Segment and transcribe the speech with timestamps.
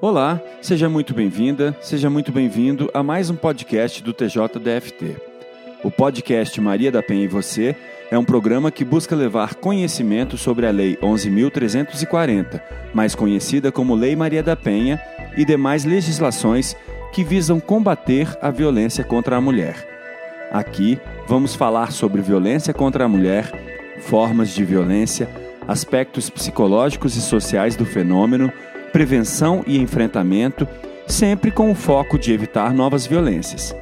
[0.00, 5.16] Olá, seja muito bem-vinda, seja muito bem-vindo a mais um podcast do TJDFT.
[5.82, 7.74] O podcast Maria da Penha e Você
[8.08, 12.62] é um programa que busca levar conhecimento sobre a Lei 11.340,
[12.94, 15.02] mais conhecida como Lei Maria da Penha,
[15.36, 16.76] e demais legislações
[17.12, 19.84] que visam combater a violência contra a mulher.
[20.52, 20.96] Aqui
[21.26, 23.50] vamos falar sobre violência contra a mulher,
[23.98, 25.28] formas de violência,
[25.66, 28.52] aspectos psicológicos e sociais do fenômeno
[28.92, 30.66] prevenção e enfrentamento,
[31.06, 33.74] sempre com o foco de evitar novas violências.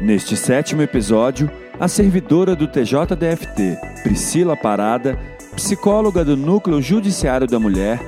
[0.00, 5.18] Neste sétimo episódio, a servidora do TJDFT, Priscila Parada,
[5.54, 8.00] psicóloga do Núcleo Judiciário da Mulher,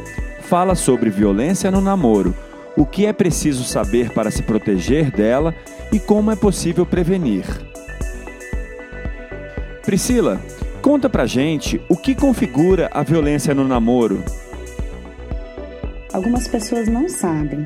[0.43, 2.35] fala sobre violência no namoro,
[2.77, 5.55] o que é preciso saber para se proteger dela
[5.93, 7.45] e como é possível prevenir.
[9.85, 10.41] Priscila,
[10.91, 14.25] Conta pra gente o que configura a violência no namoro.
[16.13, 17.65] Algumas pessoas não sabem,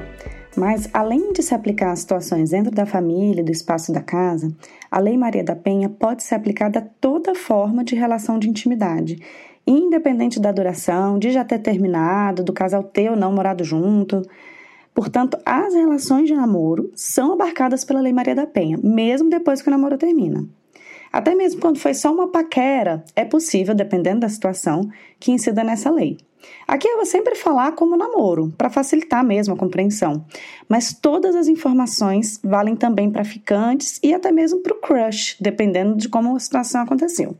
[0.55, 4.55] mas além de se aplicar a situações dentro da família e do espaço da casa,
[4.91, 9.16] a Lei Maria da Penha pode ser aplicada a toda forma de relação de intimidade,
[9.66, 14.20] independente da duração, de já ter terminado, do casal ter ou não morado junto.
[14.92, 19.69] Portanto, as relações de namoro são abarcadas pela Lei Maria da Penha, mesmo depois que
[19.69, 20.47] o namoro termina.
[21.14, 25.88] Até mesmo quando foi só uma paquera, é possível, dependendo da situação, que incida nessa
[25.88, 26.18] lei.
[26.66, 30.24] Aqui eu vou sempre falar como namoro, para facilitar mesmo a compreensão.
[30.68, 35.94] Mas todas as informações valem também para ficantes e até mesmo para o crush, dependendo
[35.94, 37.36] de como a situação aconteceu.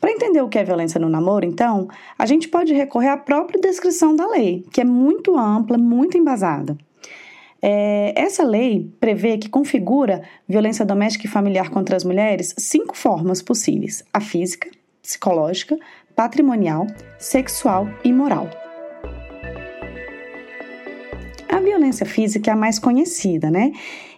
[0.00, 1.86] Para entender o que é violência no namoro, então,
[2.18, 6.76] a gente pode recorrer à própria descrição da lei, que é muito ampla, muito embasada.
[7.66, 13.40] É, essa lei prevê que configura violência doméstica e familiar contra as mulheres cinco formas
[13.40, 14.68] possíveis: a física,
[15.00, 15.74] psicológica,
[16.14, 16.86] patrimonial,
[17.18, 18.50] sexual e moral.
[21.48, 23.72] A violência física é a mais conhecida, né?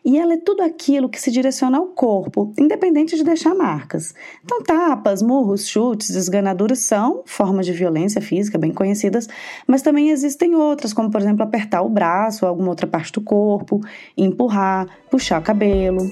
[0.06, 4.14] E ela é tudo aquilo que se direciona ao corpo, independente de deixar marcas.
[4.44, 9.28] Então, tapas, murros, chutes, esganaduras são formas de violência física bem conhecidas,
[9.66, 13.20] mas também existem outras, como por exemplo apertar o braço ou alguma outra parte do
[13.20, 13.80] corpo,
[14.16, 16.08] empurrar, puxar o cabelo.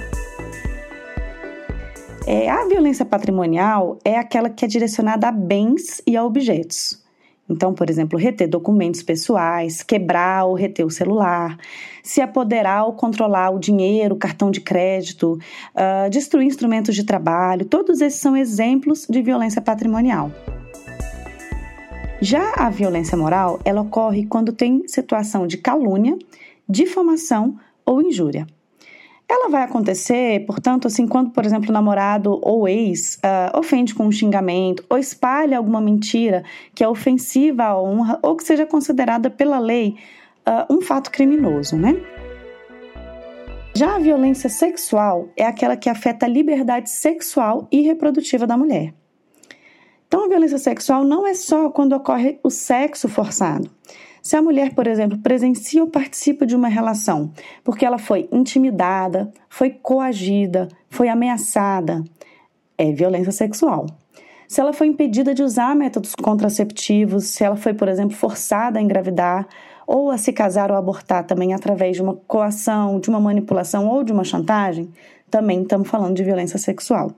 [2.26, 7.03] É, a violência patrimonial é aquela que é direcionada a bens e a objetos.
[7.48, 11.58] Então, por exemplo, reter documentos pessoais, quebrar ou reter o celular,
[12.02, 15.38] se apoderar ou controlar o dinheiro, cartão de crédito,
[15.74, 20.30] uh, destruir instrumentos de trabalho, todos esses são exemplos de violência patrimonial.
[22.20, 26.16] Já a violência moral, ela ocorre quando tem situação de calúnia,
[26.66, 28.46] difamação ou injúria.
[29.28, 34.06] Ela vai acontecer, portanto, assim, quando, por exemplo, o namorado ou ex uh, ofende com
[34.06, 39.30] um xingamento ou espalha alguma mentira que é ofensiva à honra ou que seja considerada
[39.30, 39.96] pela lei
[40.46, 41.96] uh, um fato criminoso, né?
[43.74, 48.94] Já a violência sexual é aquela que afeta a liberdade sexual e reprodutiva da mulher.
[50.06, 53.68] Então, a violência sexual não é só quando ocorre o sexo forçado.
[54.24, 57.30] Se a mulher, por exemplo, presencia ou participa de uma relação
[57.62, 62.02] porque ela foi intimidada, foi coagida, foi ameaçada,
[62.78, 63.84] é violência sexual.
[64.48, 68.82] Se ela foi impedida de usar métodos contraceptivos, se ela foi, por exemplo, forçada a
[68.82, 69.46] engravidar
[69.86, 74.02] ou a se casar ou abortar também através de uma coação, de uma manipulação ou
[74.02, 74.90] de uma chantagem,
[75.30, 77.12] também estamos falando de violência sexual.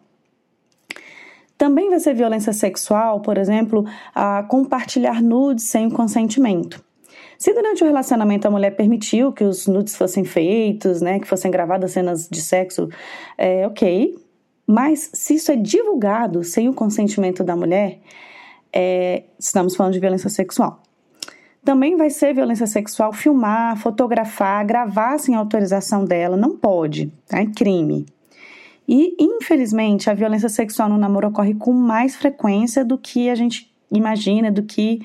[1.56, 6.84] Também vai ser violência sexual, por exemplo, a compartilhar nudes sem o consentimento.
[7.38, 11.50] Se durante o relacionamento a mulher permitiu que os nudes fossem feitos, né, que fossem
[11.50, 12.88] gravadas cenas de sexo,
[13.36, 14.16] é ok.
[14.66, 18.00] Mas se isso é divulgado sem o consentimento da mulher,
[18.72, 20.82] é, estamos falando de violência sexual.
[21.64, 27.40] Também vai ser violência sexual filmar, fotografar, gravar sem autorização dela, não pode, tá?
[27.40, 28.06] é crime.
[28.88, 33.72] E, infelizmente, a violência sexual no namoro ocorre com mais frequência do que a gente
[33.90, 35.00] imagina, do que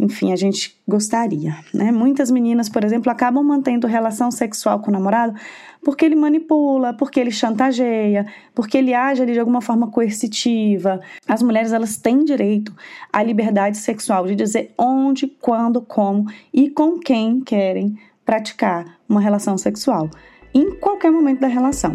[0.00, 1.92] enfim, a gente gostaria, né?
[1.92, 5.34] Muitas meninas, por exemplo, acabam mantendo relação sexual com o namorado
[5.82, 11.00] porque ele manipula, porque ele chantageia, porque ele age ali de alguma forma coercitiva.
[11.26, 12.74] As mulheres, elas têm direito
[13.12, 19.56] à liberdade sexual de dizer onde, quando, como e com quem querem praticar uma relação
[19.58, 20.08] sexual,
[20.54, 21.94] em qualquer momento da relação.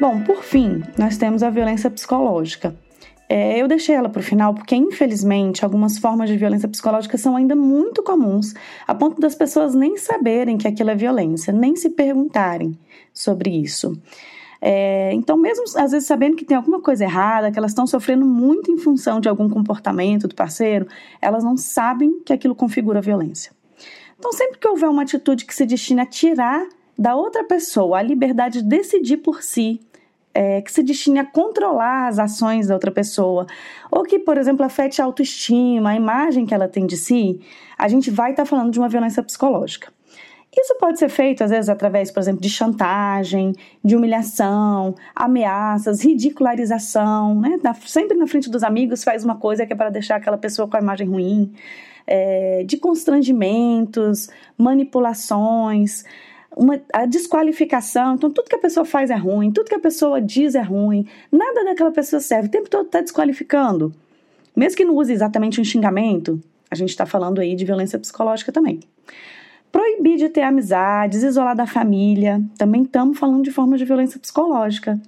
[0.00, 2.76] Bom, por fim, nós temos a violência psicológica.
[3.28, 7.36] É, eu deixei ela para o final porque, infelizmente, algumas formas de violência psicológica são
[7.36, 8.54] ainda muito comuns,
[8.86, 12.78] a ponto das pessoas nem saberem que aquilo é violência, nem se perguntarem
[13.12, 14.00] sobre isso.
[14.60, 18.24] É, então, mesmo às vezes sabendo que tem alguma coisa errada, que elas estão sofrendo
[18.24, 20.86] muito em função de algum comportamento do parceiro,
[21.20, 23.52] elas não sabem que aquilo configura violência.
[24.18, 26.66] Então, sempre que houver uma atitude que se destina a tirar
[26.98, 29.80] da outra pessoa a liberdade de decidir por si,
[30.36, 33.46] é, que se destine a controlar as ações da outra pessoa,
[33.90, 37.40] ou que, por exemplo, afete a autoestima, a imagem que ela tem de si,
[37.78, 39.90] a gente vai estar tá falando de uma violência psicológica.
[40.54, 43.52] Isso pode ser feito, às vezes, através, por exemplo, de chantagem,
[43.82, 47.58] de humilhação, ameaças, ridicularização, né?
[47.86, 50.76] sempre na frente dos amigos faz uma coisa que é para deixar aquela pessoa com
[50.76, 51.52] a imagem ruim,
[52.06, 56.04] é, de constrangimentos, manipulações,
[56.56, 58.14] uma, a desqualificação.
[58.14, 61.06] Então, tudo que a pessoa faz é ruim, tudo que a pessoa diz é ruim,
[61.30, 63.94] nada daquela pessoa serve, o tempo todo está desqualificando.
[64.56, 68.50] Mesmo que não use exatamente um xingamento, a gente está falando aí de violência psicológica
[68.50, 68.80] também.
[69.70, 74.98] Proibir de ter amizades, isolar da família, também estamos falando de forma de violência psicológica.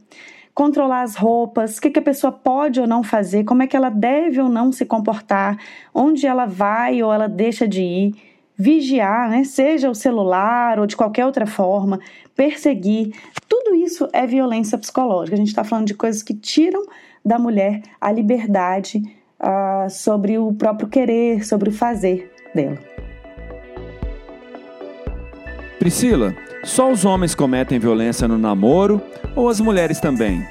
[0.54, 3.76] Controlar as roupas, o que, que a pessoa pode ou não fazer, como é que
[3.76, 5.56] ela deve ou não se comportar,
[5.94, 8.14] onde ela vai ou ela deixa de ir.
[8.60, 12.00] Vigiar, né, seja o celular ou de qualquer outra forma,
[12.34, 13.14] perseguir,
[13.48, 15.36] tudo isso é violência psicológica.
[15.36, 16.82] A gente está falando de coisas que tiram
[17.24, 19.00] da mulher a liberdade
[19.40, 22.78] uh, sobre o próprio querer, sobre o fazer dela.
[25.78, 26.34] Priscila,
[26.64, 29.00] só os homens cometem violência no namoro
[29.36, 30.44] ou as mulheres também?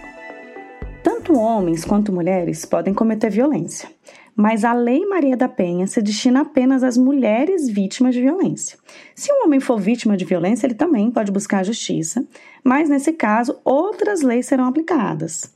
[1.03, 3.89] Tanto homens quanto mulheres podem cometer violência,
[4.37, 8.77] mas a Lei Maria da Penha se destina apenas às mulheres vítimas de violência.
[9.15, 12.23] Se um homem for vítima de violência, ele também pode buscar a justiça,
[12.63, 15.51] mas nesse caso, outras leis serão aplicadas.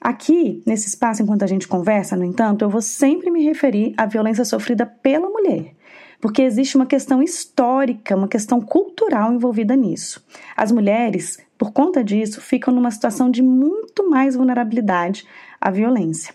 [0.00, 4.06] Aqui, nesse espaço, enquanto a gente conversa, no entanto, eu vou sempre me referir à
[4.06, 5.74] violência sofrida pela mulher
[6.22, 10.24] porque existe uma questão histórica, uma questão cultural envolvida nisso.
[10.56, 15.26] As mulheres, por conta disso, ficam numa situação de muito mais vulnerabilidade
[15.60, 16.32] à violência.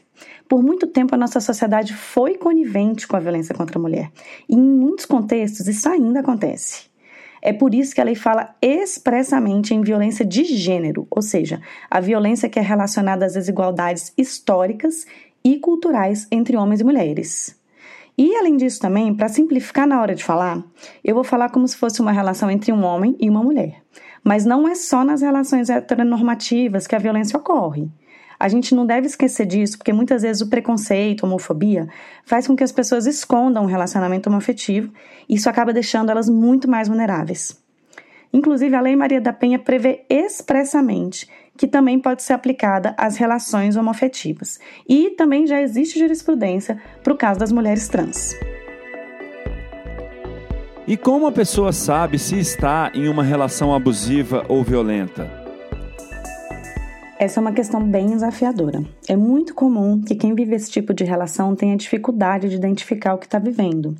[0.47, 4.11] Por muito tempo, a nossa sociedade foi conivente com a violência contra a mulher.
[4.47, 6.88] E em muitos contextos, isso ainda acontece.
[7.41, 11.99] É por isso que a lei fala expressamente em violência de gênero, ou seja, a
[11.99, 15.05] violência que é relacionada às desigualdades históricas
[15.44, 17.55] e culturais entre homens e mulheres.
[18.17, 20.63] E além disso também, para simplificar na hora de falar,
[21.03, 23.83] eu vou falar como se fosse uma relação entre um homem e uma mulher.
[24.23, 27.88] Mas não é só nas relações heteronormativas que a violência ocorre.
[28.39, 31.87] A gente não deve esquecer disso, porque muitas vezes o preconceito, a homofobia,
[32.23, 34.91] faz com que as pessoas escondam um relacionamento homoafetivo
[35.27, 37.57] e isso acaba deixando elas muito mais vulneráveis.
[38.31, 43.75] Inclusive, a Lei Maria da Penha prevê expressamente que também pode ser aplicada às relações
[43.75, 44.59] homoafetivas.
[44.87, 48.35] E também já existe jurisprudência para o caso das mulheres trans.
[50.87, 55.36] E como a pessoa sabe se está em uma relação abusiva ou violenta?
[57.19, 58.85] Essa é uma questão bem desafiadora.
[59.07, 63.17] É muito comum que quem vive esse tipo de relação tenha dificuldade de identificar o
[63.17, 63.95] que está vivendo.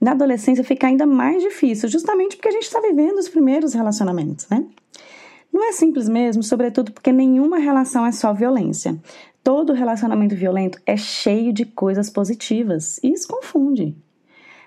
[0.00, 4.48] Na adolescência fica ainda mais difícil, justamente porque a gente está vivendo os primeiros relacionamentos,
[4.48, 4.64] né?
[5.52, 8.98] Não é simples mesmo, sobretudo porque nenhuma relação é só violência.
[9.44, 13.96] Todo relacionamento violento é cheio de coisas positivas e isso confunde.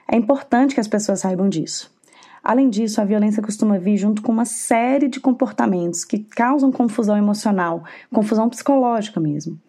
[0.10, 1.94] É importante que as pessoas saibam disso.
[2.44, 7.18] Além disso, a violência costuma vir junto com uma série de comportamentos que causam confusão
[7.18, 9.60] emocional, confusão psicológica mesmo.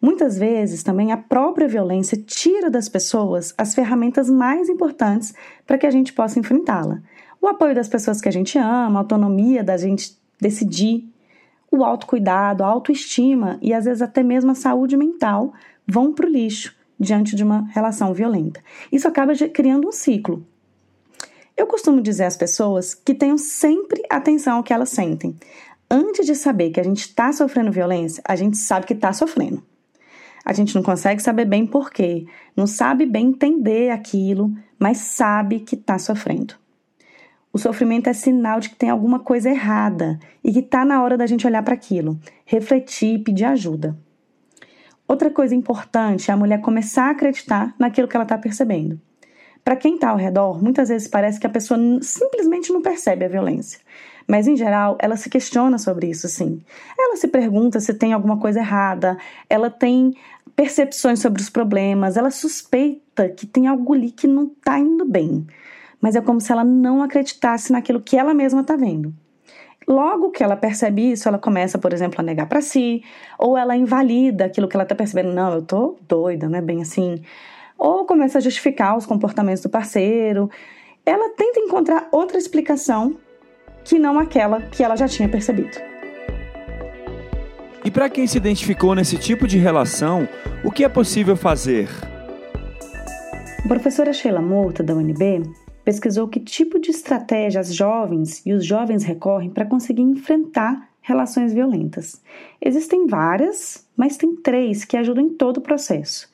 [0.00, 5.34] Muitas vezes também a própria violência tira das pessoas as ferramentas mais importantes
[5.66, 7.00] para que a gente possa enfrentá-la.
[7.40, 11.08] O apoio das pessoas que a gente ama, a autonomia da gente decidir,
[11.70, 15.52] o autocuidado, a autoestima e às vezes até mesmo a saúde mental
[15.86, 18.60] vão para o lixo diante de uma relação violenta.
[18.90, 20.44] Isso acaba criando um ciclo.
[21.56, 25.34] Eu costumo dizer às pessoas que tenham sempre atenção ao que elas sentem.
[25.90, 29.62] Antes de saber que a gente está sofrendo violência, a gente sabe que está sofrendo.
[30.44, 35.60] A gente não consegue saber bem por quê, não sabe bem entender aquilo, mas sabe
[35.60, 36.54] que está sofrendo.
[37.52, 41.16] O sofrimento é sinal de que tem alguma coisa errada e que está na hora
[41.16, 43.96] da gente olhar para aquilo, refletir e pedir ajuda.
[45.08, 49.00] Outra coisa importante é a mulher começar a acreditar naquilo que ela está percebendo.
[49.66, 53.28] Para quem está ao redor, muitas vezes parece que a pessoa simplesmente não percebe a
[53.28, 53.80] violência.
[54.28, 56.62] Mas, em geral, ela se questiona sobre isso, sim.
[56.96, 59.18] Ela se pergunta se tem alguma coisa errada,
[59.50, 60.14] ela tem
[60.54, 65.44] percepções sobre os problemas, ela suspeita que tem algo ali que não está indo bem
[66.00, 69.12] mas é como se ela não acreditasse naquilo que ela mesma está vendo.
[69.88, 73.02] Logo que ela percebe isso, ela começa, por exemplo, a negar para si,
[73.38, 75.32] ou ela invalida aquilo que ela está percebendo.
[75.32, 77.22] Não, eu tô doida, não é bem assim.
[77.78, 80.50] Ou começa a justificar os comportamentos do parceiro.
[81.04, 83.16] Ela tenta encontrar outra explicação
[83.84, 85.76] que não aquela que ela já tinha percebido.
[87.84, 90.28] E para quem se identificou nesse tipo de relação,
[90.64, 91.88] o que é possível fazer?
[93.64, 95.42] A professora Sheila Murta, da UNB,
[95.84, 101.52] pesquisou que tipo de estratégia as jovens e os jovens recorrem para conseguir enfrentar relações
[101.52, 102.20] violentas.
[102.60, 106.28] Existem várias, mas tem três que ajudam em todo o processo: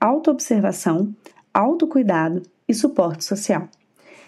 [0.00, 1.14] autoobservação,
[1.52, 3.68] autocuidado e suporte social.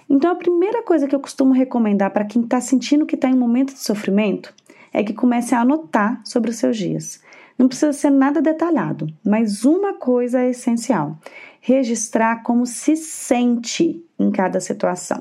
[0.09, 3.35] Então, a primeira coisa que eu costumo recomendar para quem está sentindo que está em
[3.35, 4.53] um momento de sofrimento
[4.93, 7.21] é que comece a anotar sobre os seus dias.
[7.57, 11.19] Não precisa ser nada detalhado, mas uma coisa é essencial:
[11.61, 15.21] registrar como se sente em cada situação.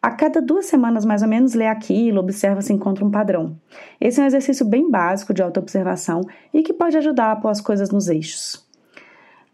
[0.00, 3.58] A cada duas semanas, mais ou menos, lê aquilo, observa se encontra um padrão.
[4.00, 6.20] Esse é um exercício bem básico de autoobservação
[6.54, 8.67] e que pode ajudar a pôr as coisas nos eixos.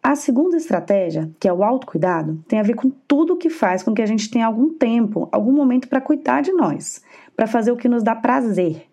[0.06, 3.94] A segunda estratégia, que é o autocuidado, tem a ver com tudo que faz com
[3.94, 7.02] que a gente tenha algum tempo, algum momento para cuidar de nós,
[7.34, 8.84] para fazer o que nos dá prazer.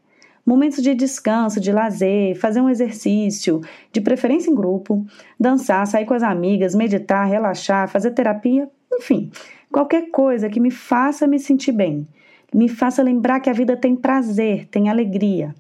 [0.46, 3.60] Momentos de descanso, de lazer, fazer um exercício,
[3.92, 5.06] de preferência em grupo,
[5.38, 9.30] dançar, sair com as amigas, meditar, relaxar, fazer terapia, enfim,
[9.70, 12.08] qualquer coisa que me faça me sentir bem,
[12.56, 15.54] me faça lembrar que a vida tem prazer, tem alegria.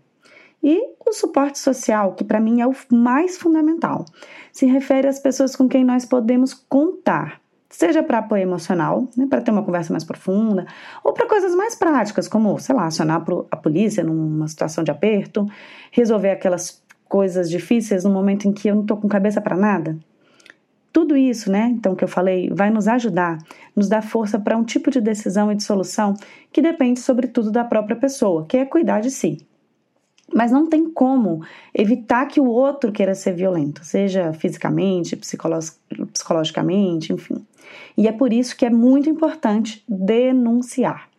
[0.63, 4.05] E o suporte social, que para mim é o mais fundamental,
[4.51, 9.41] se refere às pessoas com quem nós podemos contar, seja para apoio emocional, né, para
[9.41, 10.67] ter uma conversa mais profunda,
[11.03, 15.45] ou para coisas mais práticas, como, sei lá, acionar a polícia numa situação de aperto,
[15.91, 19.97] resolver aquelas coisas difíceis no momento em que eu não estou com cabeça para nada.
[20.93, 23.37] Tudo isso, né, então que eu falei, vai nos ajudar,
[23.75, 26.13] nos dar força para um tipo de decisão e de solução
[26.51, 29.47] que depende sobretudo da própria pessoa, que é cuidar de si.
[30.33, 37.45] Mas não tem como evitar que o outro queira ser violento, seja fisicamente, psicologicamente, enfim.
[37.97, 41.09] E é por isso que é muito importante denunciar,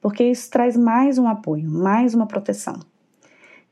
[0.00, 2.80] porque isso traz mais um apoio, mais uma proteção.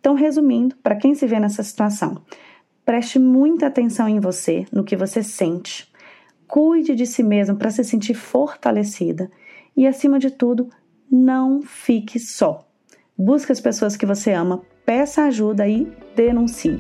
[0.01, 2.19] Então, resumindo, para quem se vê nessa situação,
[2.85, 5.91] preste muita atenção em você, no que você sente,
[6.47, 9.31] cuide de si mesmo para se sentir fortalecida
[9.77, 10.69] e, acima de tudo,
[11.11, 12.67] não fique só.
[13.17, 16.79] Busque as pessoas que você ama peça ajuda e denuncie.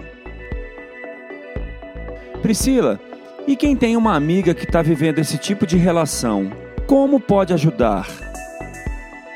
[2.42, 3.00] Priscila,
[3.46, 6.50] e quem tem uma amiga que está vivendo esse tipo de relação,
[6.86, 8.06] como pode ajudar?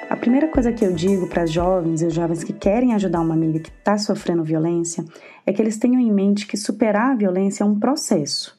[0.09, 3.21] A primeira coisa que eu digo para as jovens e os jovens que querem ajudar
[3.21, 5.05] uma amiga que está sofrendo violência
[5.45, 8.57] é que eles tenham em mente que superar a violência é um processo.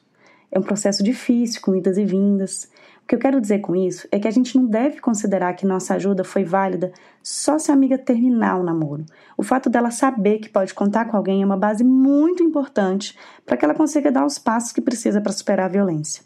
[0.50, 2.70] É um processo difícil, com idas e vindas.
[3.08, 5.64] O que eu quero dizer com isso é que a gente não deve considerar que
[5.64, 9.06] nossa ajuda foi válida só se a amiga terminar o namoro.
[9.34, 13.56] O fato dela saber que pode contar com alguém é uma base muito importante para
[13.56, 16.22] que ela consiga dar os passos que precisa para superar a violência.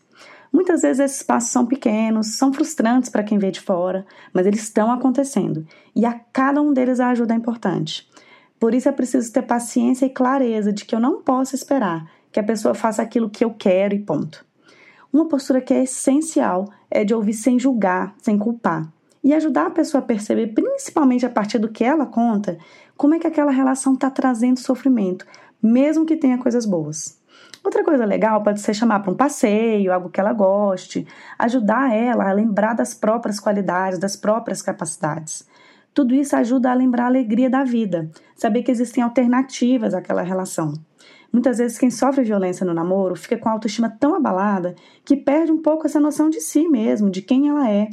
[0.52, 4.64] Muitas vezes esses passos são pequenos, são frustrantes para quem vê de fora, mas eles
[4.64, 8.10] estão acontecendo e a cada um deles a ajuda é importante.
[8.58, 12.40] Por isso é preciso ter paciência e clareza de que eu não posso esperar que
[12.40, 14.44] a pessoa faça aquilo que eu quero e ponto.
[15.12, 18.90] Uma postura que é essencial é de ouvir sem julgar, sem culpar.
[19.22, 22.56] E ajudar a pessoa a perceber, principalmente a partir do que ela conta,
[22.96, 25.26] como é que aquela relação está trazendo sofrimento,
[25.62, 27.20] mesmo que tenha coisas boas.
[27.62, 31.06] Outra coisa legal pode ser chamar para um passeio, algo que ela goste,
[31.38, 35.46] ajudar ela a lembrar das próprias qualidades, das próprias capacidades.
[35.92, 40.72] Tudo isso ajuda a lembrar a alegria da vida, saber que existem alternativas àquela relação.
[41.32, 45.50] Muitas vezes quem sofre violência no namoro fica com a autoestima tão abalada que perde
[45.50, 47.88] um pouco essa noção de si mesmo, de quem ela é.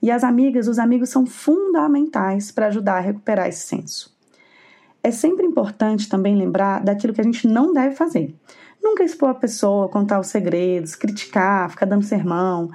[0.00, 4.14] E as amigas, os amigos são fundamentais para ajudar a recuperar esse senso.
[5.02, 8.32] É sempre importante também lembrar daquilo que a gente não deve fazer.
[8.80, 12.70] Nunca expor a pessoa, contar os segredos, criticar, ficar dando sermão.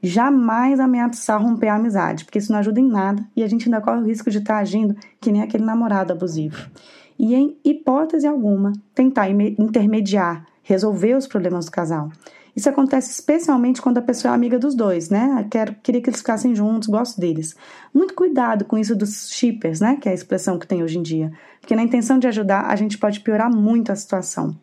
[0.00, 3.80] Jamais ameaçar romper a amizade, porque isso não ajuda em nada e a gente ainda
[3.80, 6.70] corre o risco de estar agindo que nem aquele namorado abusivo
[7.18, 12.10] e, em hipótese alguma, tentar intermediar, resolver os problemas do casal.
[12.56, 15.44] Isso acontece especialmente quando a pessoa é amiga dos dois, né?
[15.50, 17.56] Quero, queria que eles ficassem juntos, gosto deles.
[17.92, 19.96] Muito cuidado com isso dos shippers, né?
[19.96, 21.32] Que é a expressão que tem hoje em dia.
[21.60, 24.56] Porque na intenção de ajudar, a gente pode piorar muito a situação.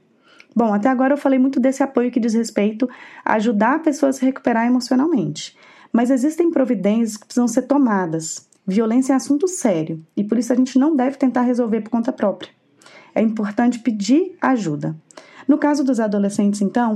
[0.55, 2.89] Bom, até agora eu falei muito desse apoio que diz respeito
[3.25, 5.57] a ajudar a pessoa a se recuperar emocionalmente.
[5.91, 8.49] Mas existem providências que precisam ser tomadas.
[8.65, 12.11] Violência é assunto sério e por isso a gente não deve tentar resolver por conta
[12.11, 12.51] própria.
[13.13, 14.95] É importante pedir ajuda.
[15.47, 16.95] No caso dos adolescentes, então,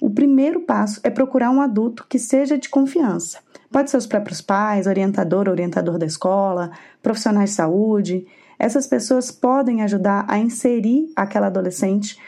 [0.00, 3.38] o primeiro passo é procurar um adulto que seja de confiança.
[3.70, 6.70] Pode ser os próprios pais, orientador, orientador da escola,
[7.02, 8.26] profissionais de saúde.
[8.58, 12.18] Essas pessoas podem ajudar a inserir aquela adolescente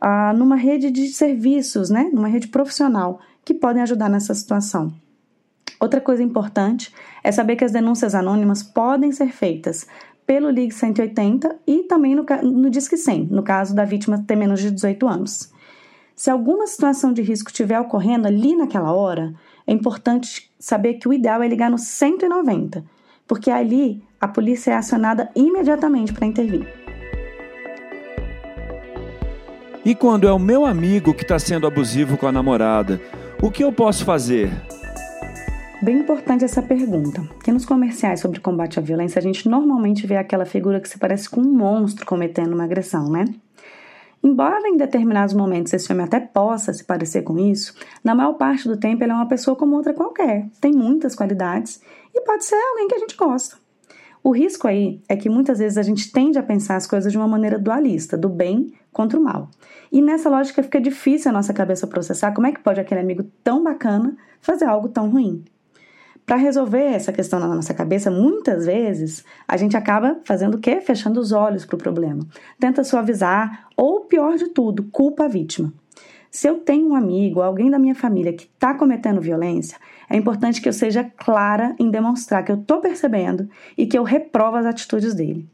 [0.00, 2.10] ah, numa rede de serviços, né?
[2.12, 4.92] numa rede profissional, que podem ajudar nessa situação.
[5.80, 9.86] Outra coisa importante é saber que as denúncias anônimas podem ser feitas
[10.26, 14.60] pelo Ligue 180 e também no, no Disque 100, no caso da vítima ter menos
[14.60, 15.52] de 18 anos.
[16.16, 19.34] Se alguma situação de risco estiver ocorrendo ali naquela hora,
[19.66, 22.84] é importante saber que o ideal é ligar no 190,
[23.26, 26.66] porque ali a polícia é acionada imediatamente para intervir.
[29.84, 33.00] E quando é o meu amigo que está sendo abusivo com a namorada,
[33.42, 34.50] o que eu posso fazer?
[35.84, 40.16] Bem importante essa pergunta, porque nos comerciais sobre combate à violência a gente normalmente vê
[40.16, 43.26] aquela figura que se parece com um monstro cometendo uma agressão, né?
[44.22, 48.66] Embora em determinados momentos esse homem até possa se parecer com isso, na maior parte
[48.66, 51.82] do tempo ele é uma pessoa como outra qualquer, tem muitas qualidades
[52.14, 53.58] e pode ser alguém que a gente gosta.
[54.22, 57.18] O risco aí é que muitas vezes a gente tende a pensar as coisas de
[57.18, 59.50] uma maneira dualista, do bem contra o mal.
[59.92, 63.26] E nessa lógica fica difícil a nossa cabeça processar como é que pode aquele amigo
[63.44, 65.44] tão bacana fazer algo tão ruim.
[66.26, 70.80] Para resolver essa questão na nossa cabeça, muitas vezes a gente acaba fazendo o quê?
[70.80, 72.26] Fechando os olhos para o problema.
[72.58, 75.70] Tenta suavizar ou, pior de tudo, culpa a vítima.
[76.30, 79.78] Se eu tenho um amigo, alguém da minha família que está cometendo violência,
[80.08, 84.02] é importante que eu seja clara em demonstrar que eu estou percebendo e que eu
[84.02, 85.46] reprovo as atitudes dele.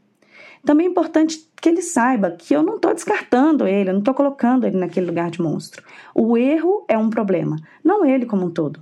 [0.65, 4.13] Também é importante que ele saiba que eu não estou descartando ele, eu não estou
[4.13, 5.83] colocando ele naquele lugar de monstro.
[6.15, 8.81] O erro é um problema, não ele como um todo.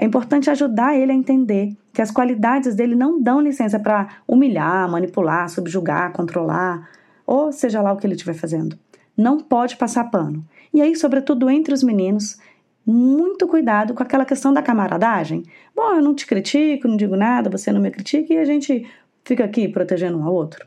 [0.00, 4.88] É importante ajudar ele a entender que as qualidades dele não dão licença para humilhar,
[4.88, 6.88] manipular, subjugar, controlar,
[7.26, 8.78] ou seja lá o que ele estiver fazendo.
[9.16, 10.46] Não pode passar pano.
[10.72, 12.38] E aí, sobretudo entre os meninos,
[12.86, 15.42] muito cuidado com aquela questão da camaradagem.
[15.74, 18.86] Bom, eu não te critico, não digo nada, você não me critica e a gente
[19.24, 20.64] fica aqui protegendo um ao outro.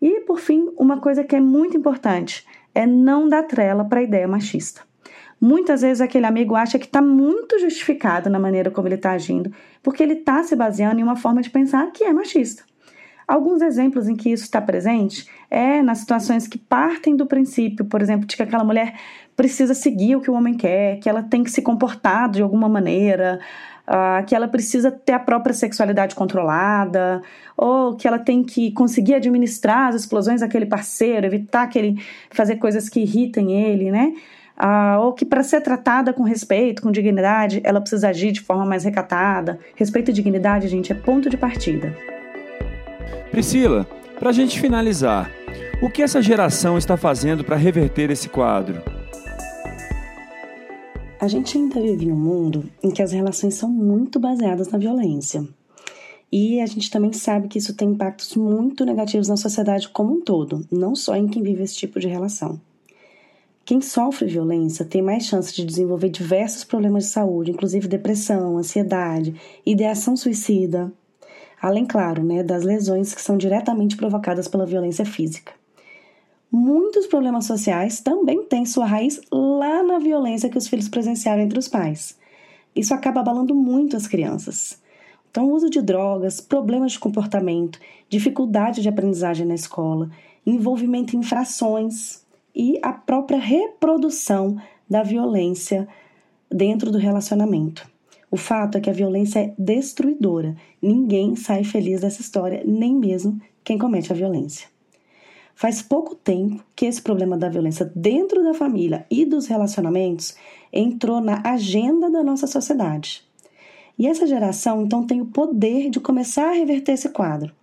[0.00, 4.04] E, por fim, uma coisa que é muito importante é não dar trela para a
[4.04, 4.82] ideia machista.
[5.40, 9.52] Muitas vezes aquele amigo acha que está muito justificado na maneira como ele está agindo,
[9.82, 12.64] porque ele está se baseando em uma forma de pensar que é machista.
[13.28, 18.00] Alguns exemplos em que isso está presente é nas situações que partem do princípio, por
[18.00, 18.94] exemplo, de que aquela mulher
[19.36, 22.68] precisa seguir o que o homem quer, que ela tem que se comportar de alguma
[22.68, 23.40] maneira,
[23.86, 27.20] uh, que ela precisa ter a própria sexualidade controlada,
[27.56, 32.56] ou que ela tem que conseguir administrar as explosões daquele parceiro, evitar que ele fazer
[32.56, 34.14] coisas que irritem ele, né?
[34.56, 38.64] Ah, ou que para ser tratada com respeito, com dignidade, ela precisa agir de forma
[38.64, 39.58] mais recatada.
[39.74, 41.94] Respeito e dignidade, gente, é ponto de partida.
[43.30, 43.86] Priscila,
[44.18, 45.30] para a gente finalizar,
[45.82, 48.82] o que essa geração está fazendo para reverter esse quadro?
[51.20, 54.78] A gente ainda vive em um mundo em que as relações são muito baseadas na
[54.78, 55.46] violência.
[56.32, 60.20] E a gente também sabe que isso tem impactos muito negativos na sociedade como um
[60.20, 62.60] todo, não só em quem vive esse tipo de relação.
[63.66, 69.34] Quem sofre violência tem mais chance de desenvolver diversos problemas de saúde, inclusive depressão, ansiedade,
[69.66, 70.92] ideação suicida,
[71.60, 75.52] além, claro, né, das lesões que são diretamente provocadas pela violência física.
[76.48, 81.58] Muitos problemas sociais também têm sua raiz lá na violência que os filhos presenciaram entre
[81.58, 82.16] os pais.
[82.72, 84.80] Isso acaba abalando muito as crianças.
[85.28, 90.08] Então, o uso de drogas, problemas de comportamento, dificuldade de aprendizagem na escola,
[90.46, 92.24] envolvimento em infrações,
[92.56, 94.56] e a própria reprodução
[94.88, 95.86] da violência
[96.50, 97.86] dentro do relacionamento.
[98.30, 100.56] O fato é que a violência é destruidora.
[100.80, 104.68] Ninguém sai feliz dessa história, nem mesmo quem comete a violência.
[105.54, 110.34] Faz pouco tempo que esse problema da violência dentro da família e dos relacionamentos
[110.72, 113.24] entrou na agenda da nossa sociedade.
[113.98, 117.54] E essa geração então tem o poder de começar a reverter esse quadro.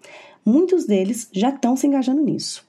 [0.45, 2.67] Muitos deles já estão se engajando nisso.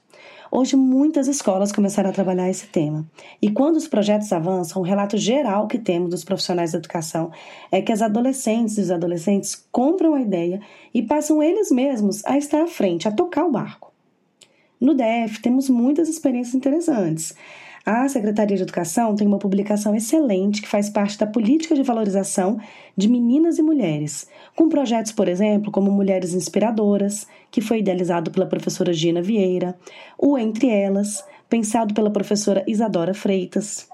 [0.57, 3.05] Hoje, muitas escolas começaram a trabalhar esse tema.
[3.41, 7.29] E quando os projetos avançam, o relato geral que temos dos profissionais da educação
[7.69, 10.61] é que as adolescentes e os adolescentes compram a ideia
[10.93, 13.91] e passam eles mesmos a estar à frente, a tocar o barco.
[14.79, 17.35] No DF, temos muitas experiências interessantes.
[17.85, 22.59] A Secretaria de Educação tem uma publicação excelente que faz parte da política de valorização
[22.97, 28.47] de meninas e mulheres, com projetos, por exemplo, como Mulheres Inspiradoras, que foi idealizado pela
[28.47, 29.77] professora Gina Vieira,
[30.17, 33.87] o Entre Elas, pensado pela professora Isadora Freitas.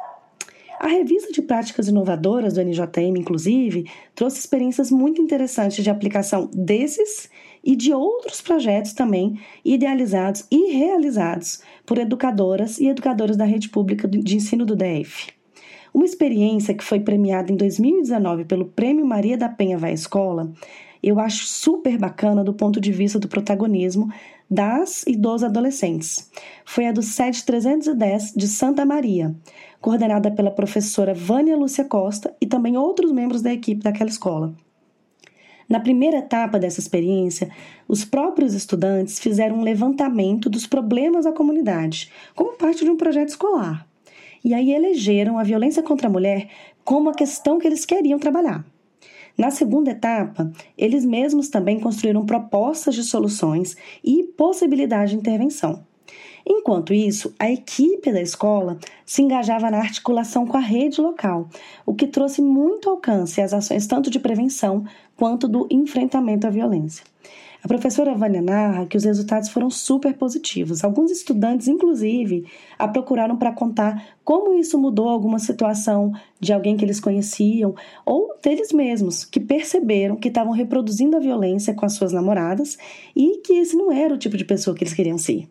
[0.80, 7.30] A revista de práticas inovadoras do NJM, inclusive, trouxe experiências muito interessantes de aplicação desses
[7.64, 14.08] e de outros projetos também idealizados e realizados por educadoras e educadores da rede pública
[14.08, 15.32] de ensino do DF.
[15.94, 20.52] Uma experiência que foi premiada em 2019 pelo Prêmio Maria da Penha Vai Escola,
[21.04, 24.10] eu acho super bacana do ponto de vista do protagonismo
[24.50, 26.30] das e dos adolescentes.
[26.66, 29.36] Foi a do SED 310 de Santa Maria,
[29.80, 34.54] coordenada pela professora Vânia Lúcia Costa e também outros membros da equipe daquela escola.
[35.72, 37.50] Na primeira etapa dessa experiência,
[37.88, 43.30] os próprios estudantes fizeram um levantamento dos problemas da comunidade, como parte de um projeto
[43.30, 43.88] escolar.
[44.44, 46.50] E aí elegeram a violência contra a mulher
[46.84, 48.66] como a questão que eles queriam trabalhar.
[49.38, 55.86] Na segunda etapa, eles mesmos também construíram propostas de soluções e possibilidade de intervenção.
[56.46, 61.50] Enquanto isso, a equipe da escola se engajava na articulação com a rede local,
[61.86, 67.04] o que trouxe muito alcance às ações tanto de prevenção quanto do enfrentamento à violência.
[67.64, 70.84] A professora Vânia narra que os resultados foram super positivos.
[70.84, 72.46] Alguns estudantes, inclusive,
[72.78, 78.36] a procuraram para contar como isso mudou alguma situação de alguém que eles conheciam ou
[78.42, 82.80] deles mesmos, que perceberam que estavam reproduzindo a violência com as suas namoradas
[83.16, 85.48] e que esse não era o tipo de pessoa que eles queriam ser.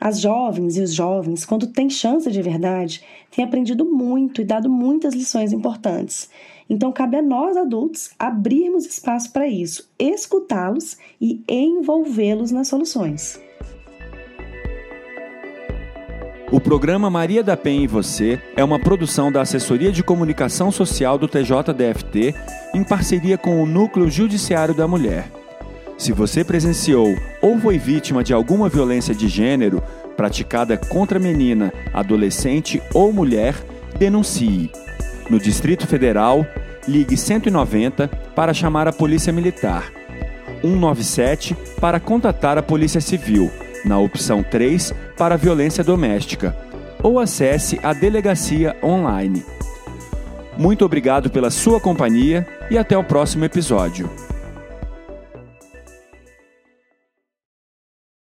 [0.00, 4.68] As jovens e os jovens, quando têm chance de verdade, têm aprendido muito e dado
[4.68, 6.28] muitas lições importantes.
[6.68, 13.40] Então, cabe a nós adultos abrirmos espaço para isso, escutá-los e envolvê-los nas soluções.
[16.52, 21.18] O programa Maria da Penha e Você é uma produção da Assessoria de Comunicação Social
[21.18, 22.34] do TJDFT
[22.72, 25.35] em parceria com o Núcleo Judiciário da Mulher.
[25.98, 29.82] Se você presenciou ou foi vítima de alguma violência de gênero
[30.16, 33.54] praticada contra menina, adolescente ou mulher,
[33.98, 34.70] denuncie.
[35.30, 36.46] No Distrito Federal,
[36.86, 39.90] ligue 190 para chamar a Polícia Militar,
[40.62, 43.50] 197 para contatar a Polícia Civil,
[43.84, 46.56] na opção 3 para violência doméstica,
[47.02, 49.44] ou acesse a delegacia online.
[50.56, 54.08] Muito obrigado pela sua companhia e até o próximo episódio.